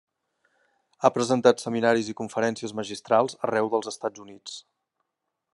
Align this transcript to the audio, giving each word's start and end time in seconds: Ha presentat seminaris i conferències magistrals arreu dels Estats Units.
Ha 1.01 1.11
presentat 1.17 1.61
seminaris 1.65 2.09
i 2.13 2.17
conferències 2.23 2.75
magistrals 2.81 3.39
arreu 3.49 3.73
dels 3.75 3.93
Estats 3.93 4.29
Units. 4.29 4.61